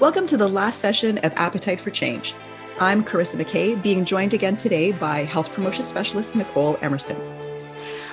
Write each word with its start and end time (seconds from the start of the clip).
Welcome 0.00 0.26
to 0.26 0.36
the 0.36 0.48
last 0.48 0.80
session 0.80 1.18
of 1.18 1.32
Appetite 1.36 1.80
for 1.80 1.92
Change. 1.92 2.34
I'm 2.80 3.04
Carissa 3.04 3.40
McKay, 3.40 3.80
being 3.80 4.04
joined 4.04 4.34
again 4.34 4.56
today 4.56 4.90
by 4.90 5.20
health 5.20 5.52
promotion 5.52 5.84
specialist 5.84 6.34
Nicole 6.34 6.76
Emerson. 6.82 7.16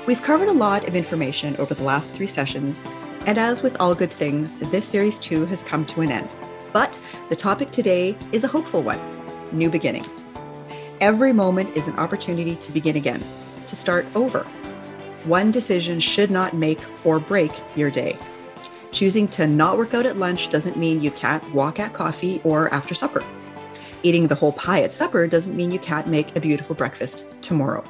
We've 0.06 0.22
covered 0.22 0.48
a 0.48 0.54
lot 0.54 0.88
of 0.88 0.96
information 0.96 1.56
over 1.58 1.74
the 1.74 1.84
last 1.84 2.14
three 2.14 2.28
sessions, 2.28 2.86
and 3.26 3.40
as 3.40 3.64
with 3.64 3.82
all 3.82 3.96
good 3.96 4.14
things, 4.14 4.60
this 4.60 4.88
series 4.88 5.18
too 5.18 5.48
has 5.48 5.64
come 5.64 5.84
to 5.88 6.02
an 6.02 6.12
end. 6.12 6.36
But 6.72 7.00
the 7.30 7.36
topic 7.36 7.72
today 7.72 8.16
is 8.32 8.44
a 8.44 8.48
hopeful 8.48 8.84
one 8.84 9.02
new 9.52 9.72
beginnings. 9.72 10.22
Every 11.02 11.34
moment 11.34 11.76
is 11.76 11.88
an 11.88 11.98
opportunity 11.98 12.56
to 12.58 12.72
begin 12.72 12.96
again, 12.96 13.24
to 13.66 13.76
start 13.76 14.06
over. 14.14 14.44
One 15.24 15.50
decision 15.50 16.00
should 16.00 16.30
not 16.30 16.54
make 16.54 16.80
or 17.04 17.20
break 17.20 17.52
your 17.76 17.90
day. 17.90 18.20
Choosing 18.92 19.30
to 19.30 19.48
not 19.48 19.78
work 19.78 19.94
out 19.94 20.06
at 20.06 20.18
lunch 20.18 20.50
doesn't 20.50 20.76
mean 20.76 21.02
you 21.02 21.12
can't 21.12 21.54
walk 21.54 21.80
at 21.80 21.94
coffee 21.94 22.42
or 22.44 22.72
after 22.74 22.94
supper. 22.94 23.24
Eating 24.04 24.28
the 24.28 24.36
whole 24.36 24.52
pie 24.52 24.82
at 24.82 24.92
supper 24.92 25.28
doesn't 25.28 25.56
mean 25.56 25.72
you 25.72 25.80
can't 25.80 26.08
make 26.08 26.36
a 26.36 26.42
beautiful 26.42 26.76
breakfast 26.76 27.26
tomorrow. 27.42 27.86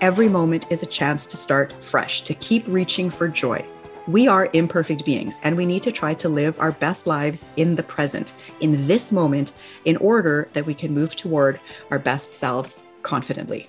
Every 0.00 0.28
moment 0.28 0.70
is 0.70 0.82
a 0.82 0.86
chance 0.86 1.26
to 1.28 1.36
start 1.36 1.72
fresh, 1.82 2.22
to 2.22 2.34
keep 2.34 2.64
reaching 2.66 3.08
for 3.08 3.28
joy. 3.28 3.64
We 4.08 4.28
are 4.28 4.50
imperfect 4.52 5.04
beings, 5.04 5.40
and 5.42 5.56
we 5.56 5.64
need 5.64 5.82
to 5.84 5.92
try 5.92 6.14
to 6.14 6.28
live 6.28 6.58
our 6.58 6.72
best 6.72 7.06
lives 7.06 7.48
in 7.56 7.76
the 7.76 7.82
present, 7.82 8.34
in 8.60 8.86
this 8.86 9.12
moment, 9.12 9.52
in 9.84 9.96
order 9.98 10.48
that 10.52 10.66
we 10.66 10.74
can 10.74 10.92
move 10.92 11.14
toward 11.16 11.60
our 11.90 11.98
best 11.98 12.34
selves 12.34 12.82
confidently. 13.02 13.68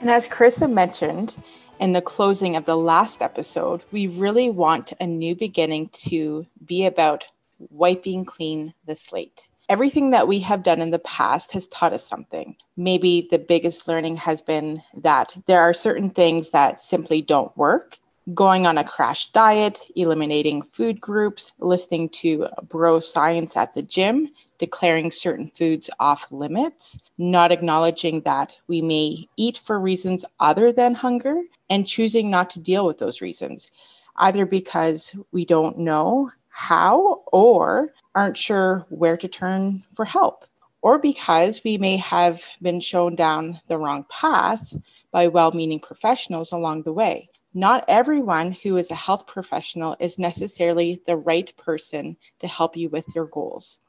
And 0.00 0.10
as 0.10 0.26
Carissa 0.26 0.70
mentioned, 0.70 1.36
in 1.80 1.92
the 1.92 2.02
closing 2.02 2.56
of 2.56 2.66
the 2.66 2.76
last 2.76 3.22
episode, 3.22 3.82
we 3.90 4.06
really 4.06 4.50
want 4.50 4.92
a 5.00 5.06
new 5.06 5.34
beginning 5.34 5.88
to 5.88 6.46
be 6.64 6.84
about 6.84 7.24
wiping 7.70 8.24
clean 8.24 8.74
the 8.84 8.94
slate. 8.94 9.48
Everything 9.70 10.10
that 10.10 10.28
we 10.28 10.40
have 10.40 10.62
done 10.62 10.82
in 10.82 10.90
the 10.90 10.98
past 10.98 11.52
has 11.52 11.66
taught 11.68 11.92
us 11.92 12.06
something. 12.06 12.56
Maybe 12.76 13.28
the 13.30 13.38
biggest 13.38 13.88
learning 13.88 14.16
has 14.18 14.42
been 14.42 14.82
that 14.94 15.34
there 15.46 15.62
are 15.62 15.72
certain 15.72 16.10
things 16.10 16.50
that 16.50 16.82
simply 16.82 17.22
don't 17.22 17.56
work. 17.56 17.98
Going 18.34 18.66
on 18.66 18.76
a 18.76 18.84
crash 18.84 19.32
diet, 19.32 19.80
eliminating 19.96 20.60
food 20.60 21.00
groups, 21.00 21.52
listening 21.58 22.10
to 22.10 22.48
bro 22.68 23.00
science 23.00 23.56
at 23.56 23.72
the 23.72 23.82
gym, 23.82 24.28
declaring 24.58 25.10
certain 25.10 25.46
foods 25.46 25.88
off 25.98 26.30
limits, 26.30 26.98
not 27.16 27.50
acknowledging 27.50 28.20
that 28.20 28.56
we 28.68 28.82
may 28.82 29.26
eat 29.36 29.56
for 29.56 29.80
reasons 29.80 30.26
other 30.38 30.70
than 30.70 30.94
hunger, 30.94 31.40
and 31.70 31.88
choosing 31.88 32.30
not 32.30 32.50
to 32.50 32.60
deal 32.60 32.84
with 32.86 32.98
those 32.98 33.22
reasons, 33.22 33.70
either 34.16 34.44
because 34.44 35.16
we 35.32 35.46
don't 35.46 35.78
know 35.78 36.30
how 36.50 37.22
or 37.32 37.94
aren't 38.14 38.36
sure 38.36 38.86
where 38.90 39.16
to 39.16 39.28
turn 39.28 39.82
for 39.94 40.04
help, 40.04 40.44
or 40.82 40.98
because 40.98 41.62
we 41.64 41.78
may 41.78 41.96
have 41.96 42.44
been 42.60 42.80
shown 42.80 43.14
down 43.16 43.58
the 43.66 43.78
wrong 43.78 44.04
path 44.10 44.74
by 45.10 45.26
well 45.26 45.52
meaning 45.52 45.80
professionals 45.80 46.52
along 46.52 46.82
the 46.82 46.92
way. 46.92 47.30
Not 47.52 47.84
everyone 47.88 48.52
who 48.52 48.76
is 48.76 48.90
a 48.90 48.94
health 48.94 49.26
professional 49.26 49.96
is 49.98 50.18
necessarily 50.18 51.02
the 51.06 51.16
right 51.16 51.54
person 51.56 52.16
to 52.38 52.46
help 52.46 52.76
you 52.76 52.88
with 52.88 53.06
your 53.14 53.26
goals 53.26 53.80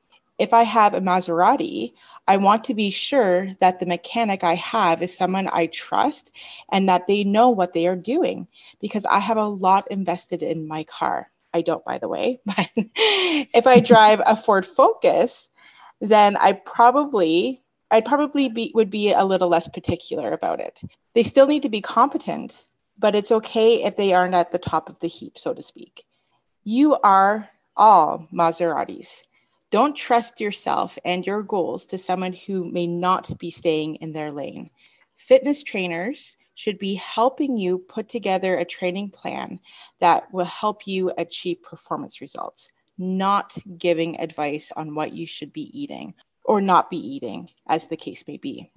if 0.42 0.54
I 0.54 0.64
have 0.64 0.96
a 0.96 1.00
Maserati, 1.00 1.94
I 2.28 2.38
want 2.38 2.64
to 2.64 2.74
be 2.74 2.90
sure 2.90 3.54
that 3.60 3.80
the 3.80 3.86
mechanic 3.86 4.44
I 4.44 4.56
have 4.56 5.04
is 5.04 5.16
someone 5.16 5.48
I 5.54 5.68
trust 5.68 6.32
and 6.72 6.90
that 6.90 7.06
they 7.06 7.24
know 7.24 7.52
what 7.52 7.74
they 7.74 7.86
are 7.86 7.96
doing 7.96 8.48
because 8.80 9.06
I 9.06 9.20
have 9.20 9.38
a 9.38 9.46
lot 9.46 9.92
invested 9.92 10.42
in 10.42 10.68
my 10.68 10.84
car. 10.86 11.30
I 11.54 11.62
don't, 11.62 11.86
by 11.86 12.00
the 12.00 12.08
way, 12.08 12.40
but 12.46 12.70
if 12.76 13.68
I 13.68 13.82
drive 13.82 14.20
a 14.26 14.36
Ford 14.36 14.66
Focus, 14.66 15.52
then 16.00 16.36
I 16.38 16.54
probably 16.54 17.62
I'd 17.92 18.06
probably 18.06 18.50
be 18.50 18.72
would 18.74 18.90
be 18.90 19.12
a 19.12 19.24
little 19.24 19.50
less 19.50 19.68
particular 19.68 20.32
about 20.32 20.60
it. 20.60 20.82
They 21.14 21.22
still 21.22 21.46
need 21.46 21.62
to 21.62 21.70
be 21.70 21.82
competent, 21.82 22.66
but 23.02 23.16
it's 23.16 23.32
okay 23.32 23.84
if 23.84 23.98
they 23.98 24.14
aren't 24.14 24.36
at 24.36 24.52
the 24.52 24.60
top 24.60 24.88
of 24.88 25.00
the 25.00 25.08
heap, 25.08 25.38
so 25.38 25.54
to 25.54 25.64
speak. 25.64 26.06
You 26.64 26.96
are 27.04 27.50
all 27.76 28.28
Maseratis. 28.32 29.24
Don't 29.72 29.96
trust 29.96 30.40
yourself 30.40 31.00
and 31.04 31.26
your 31.26 31.42
goals 31.42 31.86
to 31.88 31.98
someone 31.98 32.34
who 32.34 32.64
may 32.72 32.86
not 32.86 33.38
be 33.40 33.50
staying 33.50 33.96
in 33.96 34.14
their 34.14 34.32
lane. 34.32 34.70
Fitness 35.16 35.64
trainers 35.64 36.38
should 36.54 36.78
be 36.78 36.94
helping 36.94 37.58
you 37.58 37.80
put 37.80 38.08
together 38.08 38.58
a 38.58 38.66
training 38.66 39.10
plan 39.10 39.60
that 40.00 40.32
will 40.32 40.46
help 40.46 40.86
you 40.86 41.12
achieve 41.18 41.64
performance 41.64 42.22
results, 42.22 42.70
not 43.00 43.58
giving 43.80 44.20
advice 44.20 44.72
on 44.76 44.94
what 44.94 45.14
you 45.14 45.26
should 45.26 45.52
be 45.52 45.72
eating 45.78 46.14
or 46.44 46.62
not 46.62 46.92
be 46.92 46.98
eating, 46.98 47.50
as 47.68 47.88
the 47.88 47.98
case 47.98 48.26
may 48.28 48.38
be. 48.38 48.72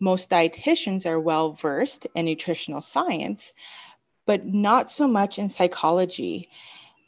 Most 0.00 0.30
dietitians 0.30 1.06
are 1.06 1.20
well 1.20 1.52
versed 1.52 2.06
in 2.14 2.26
nutritional 2.26 2.82
science, 2.82 3.52
but 4.26 4.46
not 4.46 4.90
so 4.90 5.08
much 5.08 5.38
in 5.38 5.48
psychology. 5.48 6.48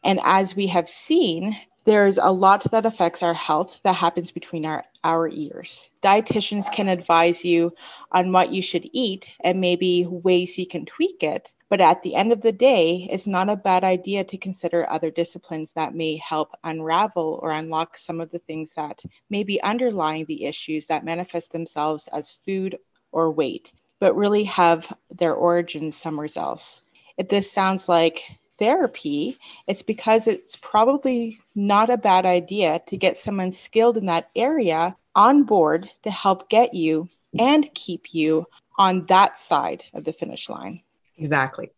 And 0.02 0.20
as 0.24 0.56
we 0.56 0.66
have 0.68 0.88
seen, 0.88 1.56
there's 1.90 2.18
a 2.18 2.30
lot 2.30 2.70
that 2.70 2.86
affects 2.86 3.20
our 3.20 3.34
health 3.34 3.80
that 3.82 3.96
happens 3.96 4.30
between 4.30 4.64
our, 4.64 4.84
our 5.02 5.28
ears. 5.28 5.90
Dietitians 6.04 6.70
can 6.72 6.86
advise 6.86 7.44
you 7.44 7.74
on 8.12 8.30
what 8.30 8.52
you 8.52 8.62
should 8.62 8.88
eat 8.92 9.36
and 9.42 9.60
maybe 9.60 10.06
ways 10.06 10.56
you 10.56 10.68
can 10.68 10.86
tweak 10.86 11.20
it. 11.24 11.52
But 11.68 11.80
at 11.80 12.04
the 12.04 12.14
end 12.14 12.30
of 12.30 12.42
the 12.42 12.52
day, 12.52 13.08
it's 13.10 13.26
not 13.26 13.50
a 13.50 13.56
bad 13.56 13.82
idea 13.82 14.22
to 14.22 14.38
consider 14.38 14.88
other 14.88 15.10
disciplines 15.10 15.72
that 15.72 15.92
may 15.92 16.14
help 16.18 16.52
unravel 16.62 17.40
or 17.42 17.50
unlock 17.50 17.96
some 17.96 18.20
of 18.20 18.30
the 18.30 18.38
things 18.38 18.72
that 18.74 19.02
may 19.28 19.42
be 19.42 19.60
underlying 19.62 20.26
the 20.26 20.44
issues 20.44 20.86
that 20.86 21.04
manifest 21.04 21.50
themselves 21.50 22.08
as 22.12 22.30
food 22.30 22.78
or 23.10 23.32
weight, 23.32 23.72
but 23.98 24.14
really 24.14 24.44
have 24.44 24.96
their 25.10 25.34
origins 25.34 25.96
somewhere 25.96 26.28
else. 26.36 26.82
If 27.16 27.28
this 27.28 27.50
sounds 27.50 27.88
like 27.88 28.22
therapy, 28.60 29.38
it's 29.66 29.82
because 29.82 30.28
it's 30.28 30.54
probably 30.54 31.40
not 31.56 31.90
a 31.90 31.96
bad 31.96 32.26
idea 32.26 32.80
to 32.86 32.96
get 32.96 33.16
someone 33.16 33.50
skilled 33.50 33.96
in 33.96 34.06
that 34.06 34.28
area 34.36 34.96
on 35.16 35.42
board 35.42 35.90
to 36.02 36.10
help 36.10 36.48
get 36.48 36.74
you 36.74 37.08
and 37.36 37.72
keep 37.74 38.14
you 38.14 38.46
on 38.78 39.06
that 39.06 39.38
side 39.38 39.84
of 39.94 40.04
the 40.04 40.12
finish 40.12 40.48
line. 40.48 40.82
Exactly. 41.18 41.70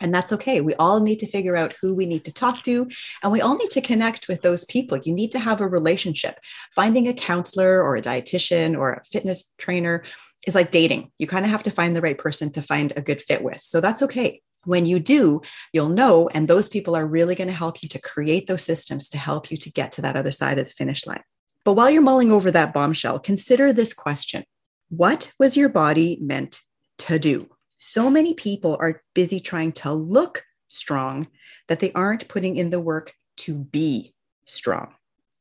And 0.00 0.14
that's 0.14 0.32
okay. 0.32 0.62
We 0.62 0.74
all 0.74 1.00
need 1.00 1.18
to 1.18 1.26
figure 1.26 1.56
out 1.56 1.74
who 1.80 1.94
we 1.94 2.06
need 2.06 2.24
to 2.24 2.32
talk 2.32 2.62
to, 2.62 2.88
and 3.22 3.30
we 3.30 3.42
all 3.42 3.56
need 3.56 3.70
to 3.70 3.82
connect 3.82 4.28
with 4.28 4.40
those 4.40 4.64
people. 4.64 4.96
You 4.96 5.12
need 5.12 5.30
to 5.32 5.38
have 5.38 5.60
a 5.60 5.68
relationship. 5.68 6.40
Finding 6.74 7.06
a 7.06 7.12
counselor 7.12 7.82
or 7.82 7.96
a 7.96 8.02
dietitian 8.02 8.78
or 8.78 8.92
a 8.94 9.04
fitness 9.04 9.44
trainer 9.58 10.02
is 10.46 10.54
like 10.54 10.70
dating. 10.70 11.12
You 11.18 11.26
kind 11.26 11.44
of 11.44 11.50
have 11.50 11.64
to 11.64 11.70
find 11.70 11.94
the 11.94 12.00
right 12.00 12.16
person 12.16 12.50
to 12.52 12.62
find 12.62 12.94
a 12.96 13.02
good 13.02 13.20
fit 13.20 13.42
with. 13.42 13.60
So 13.62 13.82
that's 13.82 14.02
okay. 14.04 14.40
When 14.64 14.84
you 14.86 15.00
do, 15.00 15.40
you'll 15.72 15.88
know, 15.88 16.28
and 16.28 16.46
those 16.46 16.68
people 16.68 16.94
are 16.94 17.06
really 17.06 17.34
going 17.34 17.48
to 17.48 17.54
help 17.54 17.82
you 17.82 17.88
to 17.90 18.00
create 18.00 18.46
those 18.46 18.62
systems 18.62 19.08
to 19.10 19.18
help 19.18 19.50
you 19.50 19.56
to 19.56 19.70
get 19.70 19.92
to 19.92 20.02
that 20.02 20.16
other 20.16 20.32
side 20.32 20.58
of 20.58 20.66
the 20.66 20.72
finish 20.72 21.06
line. 21.06 21.22
But 21.64 21.74
while 21.74 21.90
you're 21.90 22.02
mulling 22.02 22.30
over 22.30 22.50
that 22.50 22.72
bombshell, 22.72 23.18
consider 23.18 23.72
this 23.72 23.92
question 23.92 24.44
What 24.90 25.32
was 25.38 25.56
your 25.56 25.68
body 25.68 26.18
meant 26.20 26.60
to 26.98 27.18
do? 27.18 27.48
So 27.78 28.10
many 28.10 28.34
people 28.34 28.76
are 28.80 29.02
busy 29.14 29.40
trying 29.40 29.72
to 29.72 29.92
look 29.92 30.44
strong 30.68 31.28
that 31.68 31.80
they 31.80 31.92
aren't 31.92 32.28
putting 32.28 32.56
in 32.56 32.70
the 32.70 32.80
work 32.80 33.14
to 33.38 33.56
be 33.56 34.14
strong. 34.44 34.94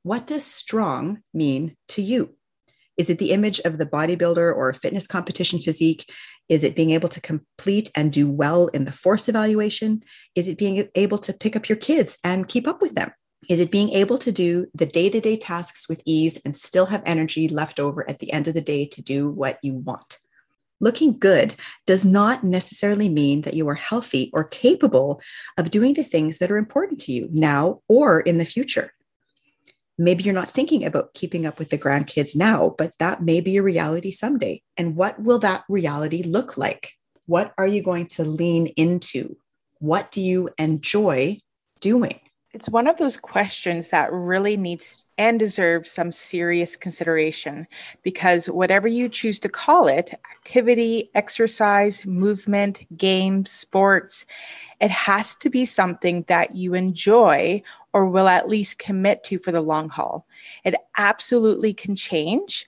What 0.04 0.26
does 0.26 0.46
strong 0.46 1.22
mean 1.34 1.76
to 1.90 2.02
you? 2.02 2.36
Is 3.00 3.10
it 3.10 3.18
the 3.18 3.32
image 3.32 3.62
of 3.62 3.78
the 3.78 3.86
bodybuilder 3.86 4.54
or 4.54 4.74
fitness 4.74 5.08
competition 5.08 5.58
physique? 5.58 6.12
Is 6.50 6.66
it 6.66 6.76
being 6.76 6.90
able 6.90 7.08
to 7.08 7.22
complete 7.22 7.90
and 7.96 8.12
do 8.12 8.30
well 8.30 8.68
in 8.68 8.84
the 8.84 8.92
force 8.92 9.30
evaluation? 9.30 10.04
Is 10.36 10.50
it 10.50 10.58
being 10.58 10.86
able 10.96 11.18
to 11.20 11.32
pick 11.32 11.56
up 11.56 11.70
your 11.70 11.78
kids 11.78 12.18
and 12.26 12.50
keep 12.50 12.68
up 12.68 12.82
with 12.82 12.96
them? 12.96 13.12
Is 13.48 13.62
it 13.62 13.72
being 13.72 13.90
able 13.92 14.18
to 14.18 14.34
do 14.34 14.68
the 14.76 14.86
day 14.86 15.10
to 15.10 15.22
day 15.22 15.38
tasks 15.38 15.88
with 15.88 16.04
ease 16.06 16.38
and 16.44 16.54
still 16.54 16.88
have 16.88 17.02
energy 17.06 17.48
left 17.48 17.80
over 17.80 18.08
at 18.10 18.20
the 18.20 18.34
end 18.34 18.50
of 18.50 18.54
the 18.54 18.62
day 18.62 18.86
to 18.88 19.02
do 19.02 19.30
what 19.30 19.60
you 19.64 19.76
want? 19.76 20.18
Looking 20.82 21.18
good 21.18 21.56
does 21.88 22.04
not 22.04 22.44
necessarily 22.44 23.08
mean 23.08 23.44
that 23.44 23.54
you 23.54 23.68
are 23.70 23.76
healthy 23.76 24.30
or 24.34 24.44
capable 24.44 25.22
of 25.58 25.72
doing 25.72 25.94
the 25.94 26.04
things 26.04 26.40
that 26.40 26.52
are 26.52 26.58
important 26.58 27.00
to 27.02 27.14
you 27.14 27.30
now 27.32 27.82
or 27.88 28.20
in 28.20 28.40
the 28.40 28.46
future. 28.46 28.92
Maybe 30.00 30.24
you're 30.24 30.34
not 30.34 30.50
thinking 30.50 30.86
about 30.86 31.14
keeping 31.14 31.46
up 31.46 31.60
with 31.60 31.72
the 31.72 31.78
grandkids 31.78 32.34
now, 32.34 32.74
but 32.78 32.94
that 33.00 33.22
may 33.22 33.42
be 33.42 33.58
a 33.58 33.62
reality 33.62 34.12
someday. 34.12 34.62
And 34.78 34.96
what 34.96 35.22
will 35.22 35.40
that 35.40 35.66
reality 35.68 36.24
look 36.24 36.58
like? 36.58 36.94
What 37.26 37.54
are 37.58 37.68
you 37.68 37.84
going 37.84 38.08
to 38.08 38.24
lean 38.24 38.68
into? 38.78 39.36
What 39.80 40.10
do 40.10 40.22
you 40.22 40.52
enjoy 40.58 41.40
doing? 41.82 42.22
It's 42.54 42.70
one 42.70 42.88
of 42.88 42.96
those 42.96 43.18
questions 43.18 43.90
that 43.90 44.12
really 44.14 44.56
needs 44.56 45.04
and 45.20 45.38
deserves 45.38 45.92
some 45.92 46.12
serious 46.12 46.76
consideration 46.76 47.68
because 48.02 48.48
whatever 48.48 48.88
you 48.88 49.08
choose 49.08 49.38
to 49.38 49.50
call 49.50 49.88
it 49.88 50.14
activity, 50.32 51.12
exercise, 51.14 52.06
movement, 52.06 52.88
games, 52.98 53.52
sports 53.52 54.26
it 54.80 54.90
has 54.90 55.36
to 55.36 55.50
be 55.50 55.66
something 55.66 56.24
that 56.28 56.56
you 56.56 56.74
enjoy 56.74 57.62
or 57.94 58.08
will 58.08 58.28
at 58.28 58.48
least 58.48 58.80
commit 58.80 59.24
to 59.26 59.38
for 59.38 59.52
the 59.52 59.62
long 59.62 59.90
haul. 59.90 60.26
It 60.64 60.76
absolutely 60.98 61.74
can 61.74 61.96
change, 61.96 62.68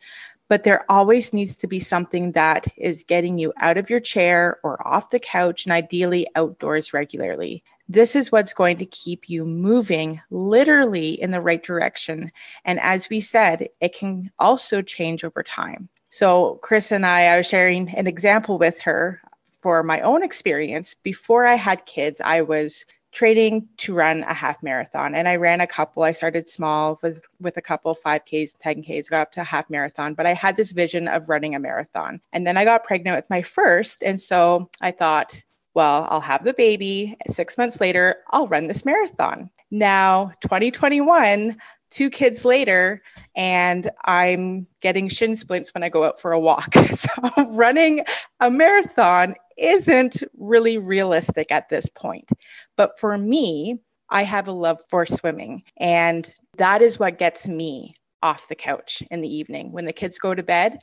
but 0.49 0.63
there 0.63 0.89
always 0.91 1.31
needs 1.31 1.57
to 1.57 1.67
be 1.67 1.79
something 1.79 2.33
that 2.33 2.67
is 2.75 3.05
getting 3.05 3.37
you 3.37 3.53
out 3.61 3.77
of 3.77 3.89
your 3.89 4.01
chair 4.01 4.59
or 4.63 4.85
off 4.85 5.09
the 5.09 5.19
couch 5.19 5.65
and 5.65 5.71
ideally 5.71 6.27
outdoors 6.35 6.93
regularly. 6.93 7.63
This 7.91 8.15
is 8.15 8.31
what's 8.31 8.53
going 8.53 8.77
to 8.77 8.85
keep 8.85 9.29
you 9.29 9.43
moving 9.43 10.21
literally 10.29 11.21
in 11.21 11.31
the 11.31 11.41
right 11.41 11.61
direction. 11.61 12.31
And 12.63 12.79
as 12.79 13.09
we 13.09 13.19
said, 13.19 13.67
it 13.81 13.93
can 13.93 14.31
also 14.39 14.81
change 14.81 15.25
over 15.25 15.43
time. 15.43 15.89
So, 16.09 16.57
Chris 16.61 16.93
and 16.93 17.05
I, 17.05 17.25
I 17.25 17.37
was 17.37 17.47
sharing 17.47 17.89
an 17.89 18.07
example 18.07 18.57
with 18.57 18.79
her 18.83 19.21
for 19.61 19.83
my 19.83 19.99
own 19.99 20.23
experience. 20.23 20.95
Before 21.03 21.45
I 21.45 21.55
had 21.55 21.85
kids, 21.85 22.21
I 22.21 22.41
was 22.43 22.85
training 23.11 23.67
to 23.79 23.93
run 23.93 24.23
a 24.23 24.33
half 24.33 24.63
marathon 24.63 25.13
and 25.13 25.27
I 25.27 25.35
ran 25.35 25.59
a 25.59 25.67
couple. 25.67 26.03
I 26.03 26.13
started 26.13 26.47
small 26.47 26.97
with, 27.03 27.27
with 27.41 27.57
a 27.57 27.61
couple 27.61 27.93
5Ks, 27.93 28.55
10Ks, 28.65 29.09
got 29.09 29.21
up 29.23 29.31
to 29.33 29.41
a 29.41 29.43
half 29.43 29.69
marathon, 29.69 30.13
but 30.13 30.25
I 30.25 30.33
had 30.33 30.55
this 30.55 30.71
vision 30.71 31.09
of 31.09 31.27
running 31.27 31.55
a 31.55 31.59
marathon. 31.59 32.21
And 32.31 32.47
then 32.47 32.55
I 32.55 32.63
got 32.63 32.85
pregnant 32.85 33.17
with 33.17 33.29
my 33.29 33.41
first. 33.41 34.01
And 34.01 34.21
so 34.21 34.69
I 34.79 34.91
thought, 34.91 35.43
well, 35.73 36.07
I'll 36.09 36.21
have 36.21 36.43
the 36.43 36.53
baby. 36.53 37.17
Six 37.27 37.57
months 37.57 37.79
later, 37.79 38.17
I'll 38.31 38.47
run 38.47 38.67
this 38.67 38.85
marathon. 38.85 39.49
Now, 39.71 40.31
2021, 40.41 41.57
two 41.91 42.09
kids 42.09 42.43
later, 42.43 43.01
and 43.35 43.89
I'm 44.05 44.67
getting 44.81 45.07
shin 45.07 45.35
splints 45.35 45.73
when 45.73 45.83
I 45.83 45.89
go 45.89 46.03
out 46.03 46.19
for 46.19 46.31
a 46.31 46.39
walk. 46.39 46.75
So, 46.93 47.09
running 47.51 48.03
a 48.39 48.51
marathon 48.51 49.35
isn't 49.57 50.23
really 50.37 50.77
realistic 50.77 51.51
at 51.51 51.69
this 51.69 51.87
point. 51.87 52.29
But 52.75 52.99
for 52.99 53.17
me, 53.17 53.79
I 54.09 54.23
have 54.23 54.47
a 54.47 54.51
love 54.51 54.79
for 54.89 55.05
swimming, 55.05 55.63
and 55.77 56.29
that 56.57 56.81
is 56.81 56.99
what 56.99 57.17
gets 57.17 57.47
me 57.47 57.95
off 58.21 58.49
the 58.49 58.55
couch 58.55 59.01
in 59.09 59.21
the 59.21 59.33
evening. 59.33 59.71
When 59.71 59.85
the 59.85 59.93
kids 59.93 60.19
go 60.19 60.35
to 60.35 60.43
bed, 60.43 60.79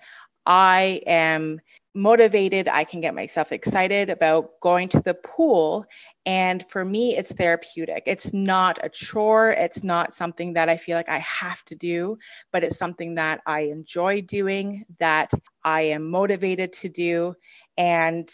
I 0.46 1.02
am 1.06 1.60
motivated. 1.94 2.68
I 2.68 2.84
can 2.84 3.00
get 3.00 3.14
myself 3.14 3.52
excited 3.52 4.10
about 4.10 4.60
going 4.60 4.88
to 4.90 5.00
the 5.00 5.14
pool. 5.14 5.84
And 6.26 6.64
for 6.66 6.84
me, 6.84 7.16
it's 7.16 7.32
therapeutic. 7.32 8.04
It's 8.06 8.32
not 8.32 8.78
a 8.82 8.88
chore. 8.88 9.50
It's 9.50 9.82
not 9.82 10.14
something 10.14 10.52
that 10.52 10.68
I 10.68 10.76
feel 10.76 10.96
like 10.96 11.08
I 11.08 11.18
have 11.18 11.64
to 11.66 11.74
do, 11.74 12.18
but 12.52 12.62
it's 12.62 12.78
something 12.78 13.14
that 13.16 13.40
I 13.46 13.60
enjoy 13.62 14.20
doing, 14.22 14.84
that 14.98 15.30
I 15.64 15.82
am 15.82 16.10
motivated 16.10 16.72
to 16.74 16.88
do, 16.88 17.34
and 17.76 18.30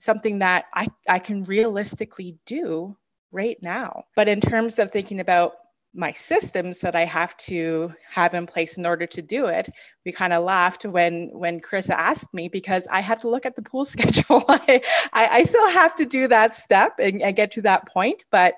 something 0.00 0.40
that 0.40 0.66
I, 0.74 0.88
I 1.08 1.18
can 1.18 1.44
realistically 1.44 2.36
do 2.46 2.96
right 3.32 3.56
now. 3.62 4.04
But 4.14 4.28
in 4.28 4.40
terms 4.40 4.78
of 4.78 4.90
thinking 4.90 5.20
about 5.20 5.54
my 5.96 6.12
systems 6.12 6.80
that 6.80 6.94
I 6.94 7.04
have 7.04 7.36
to 7.38 7.90
have 8.08 8.34
in 8.34 8.46
place 8.46 8.76
in 8.76 8.84
order 8.84 9.06
to 9.06 9.22
do 9.22 9.46
it. 9.46 9.70
We 10.04 10.12
kind 10.12 10.32
of 10.32 10.44
laughed 10.44 10.84
when 10.84 11.30
when 11.32 11.60
Chris 11.60 11.90
asked 11.90 12.32
me 12.34 12.48
because 12.48 12.86
I 12.90 13.00
have 13.00 13.20
to 13.20 13.30
look 13.30 13.46
at 13.46 13.56
the 13.56 13.62
pool 13.62 13.84
schedule. 13.94 14.44
I, 14.48 14.82
I, 15.12 15.42
still 15.44 15.68
have 15.70 15.96
to 15.96 16.04
do 16.04 16.28
that 16.28 16.54
step 16.54 16.98
and, 16.98 17.22
and, 17.22 17.34
get 17.34 17.50
to 17.52 17.62
that 17.62 17.88
point, 17.88 18.24
but 18.30 18.54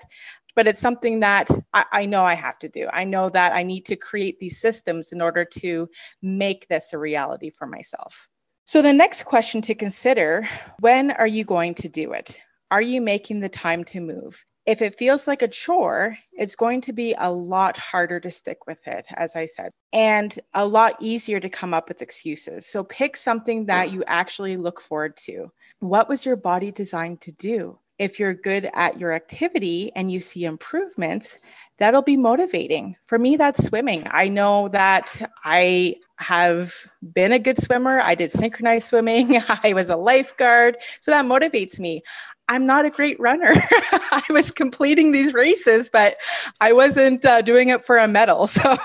but 0.56 0.66
it's 0.66 0.80
something 0.80 1.20
that 1.20 1.48
I, 1.72 1.84
I 1.92 2.06
know 2.06 2.24
I 2.24 2.34
have 2.34 2.58
to 2.60 2.68
do. 2.68 2.88
I 2.92 3.04
know 3.04 3.30
that 3.30 3.52
I 3.52 3.62
need 3.62 3.86
to 3.86 3.96
create 3.96 4.38
these 4.38 4.60
systems 4.60 5.12
in 5.12 5.22
order 5.22 5.44
to 5.44 5.88
make 6.20 6.66
this 6.66 6.92
a 6.92 6.98
reality 6.98 7.50
for 7.50 7.66
myself. 7.66 8.28
So 8.64 8.82
the 8.82 8.92
next 8.92 9.22
question 9.22 9.62
to 9.62 9.74
consider, 9.74 10.48
when 10.80 11.12
are 11.12 11.26
you 11.26 11.44
going 11.44 11.74
to 11.76 11.88
do 11.88 12.12
it? 12.12 12.38
Are 12.70 12.82
you 12.82 13.00
making 13.00 13.40
the 13.40 13.48
time 13.48 13.84
to 13.84 14.00
move? 14.00 14.44
If 14.68 14.82
it 14.82 14.98
feels 14.98 15.26
like 15.26 15.40
a 15.40 15.48
chore, 15.48 16.18
it's 16.30 16.54
going 16.54 16.82
to 16.82 16.92
be 16.92 17.14
a 17.18 17.30
lot 17.32 17.78
harder 17.78 18.20
to 18.20 18.30
stick 18.30 18.66
with 18.66 18.86
it, 18.86 19.06
as 19.14 19.34
I 19.34 19.46
said, 19.46 19.70
and 19.94 20.38
a 20.52 20.66
lot 20.66 20.96
easier 21.00 21.40
to 21.40 21.48
come 21.48 21.72
up 21.72 21.88
with 21.88 22.02
excuses. 22.02 22.66
So 22.66 22.84
pick 22.84 23.16
something 23.16 23.64
that 23.64 23.92
you 23.92 24.04
actually 24.06 24.58
look 24.58 24.82
forward 24.82 25.16
to. 25.24 25.50
What 25.78 26.06
was 26.10 26.26
your 26.26 26.36
body 26.36 26.70
designed 26.70 27.22
to 27.22 27.32
do? 27.32 27.78
If 27.98 28.20
you're 28.20 28.34
good 28.34 28.68
at 28.74 29.00
your 29.00 29.14
activity 29.14 29.90
and 29.96 30.12
you 30.12 30.20
see 30.20 30.44
improvements, 30.44 31.38
that'll 31.78 32.02
be 32.02 32.16
motivating. 32.16 32.96
For 33.04 33.18
me, 33.18 33.36
that's 33.36 33.64
swimming. 33.64 34.06
I 34.10 34.28
know 34.28 34.68
that 34.68 35.30
I 35.44 35.96
have 36.18 36.74
been 37.12 37.32
a 37.32 37.38
good 37.38 37.62
swimmer. 37.62 38.00
I 38.00 38.14
did 38.14 38.30
synchronized 38.30 38.88
swimming. 38.88 39.40
I 39.48 39.72
was 39.72 39.88
a 39.88 39.96
lifeguard. 39.96 40.76
So 41.00 41.10
that 41.10 41.24
motivates 41.24 41.78
me. 41.78 42.02
I'm 42.48 42.66
not 42.66 42.86
a 42.86 42.90
great 42.90 43.20
runner. 43.20 43.52
I 43.52 44.22
was 44.30 44.50
completing 44.50 45.12
these 45.12 45.34
races, 45.34 45.90
but 45.90 46.16
I 46.60 46.72
wasn't 46.72 47.24
uh, 47.24 47.42
doing 47.42 47.68
it 47.68 47.84
for 47.84 47.98
a 47.98 48.08
medal. 48.08 48.48
So. 48.58 48.76